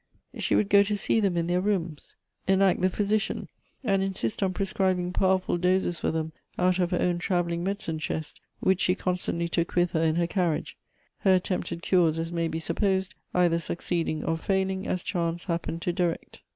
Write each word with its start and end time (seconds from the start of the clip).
She 0.35 0.55
would 0.55 0.69
go 0.69 0.81
to 0.81 0.97
see 0.97 1.19
them 1.19 1.37
in 1.37 1.45
their 1.45 1.61
rooms, 1.61 2.15
enact 2.47 2.81
the 2.81 2.89
physician, 2.89 3.49
and 3.83 4.01
insist 4.01 4.41
on 4.41 4.51
prescribing 4.51 5.13
powerful 5.13 5.59
doses 5.59 5.99
for 5.99 6.09
them 6.09 6.31
out 6.57 6.79
of 6.79 6.89
her 6.89 6.97
own 6.99 7.19
travelling 7.19 7.63
medi 7.63 7.81
cine 7.83 7.99
chest, 7.99 8.41
which 8.61 8.81
she 8.81 8.95
constantly 8.95 9.47
took 9.47 9.75
with 9.75 9.91
her 9.91 10.01
in 10.01 10.15
her 10.15 10.25
carriage; 10.25 10.75
her 11.19 11.35
attempted 11.35 11.83
cures, 11.83 12.17
as 12.17 12.31
may 12.31 12.47
be 12.47 12.57
supposed, 12.57 13.13
either 13.35 13.59
succeeding 13.59 14.23
or 14.23 14.37
failing 14.37 14.87
as 14.87 15.03
chance 15.03 15.45
happened 15.45 15.83
to 15.83 15.93
direct. 15.93 16.41